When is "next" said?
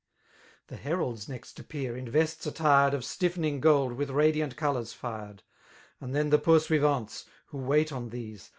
1.29-1.59